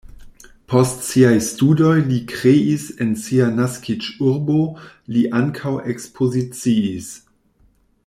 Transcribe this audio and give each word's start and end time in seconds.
Post 0.71 1.03
siaj 1.07 1.33
studoj 1.47 1.91
li 2.07 2.17
kreis 2.31 2.87
en 3.05 3.13
sia 3.25 3.51
naskiĝurbo, 3.61 4.59
li 5.15 5.27
ankaŭ 5.43 5.79
ekspoziciis. 5.95 7.13